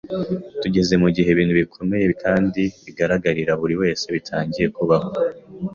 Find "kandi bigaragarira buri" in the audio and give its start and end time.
2.23-3.75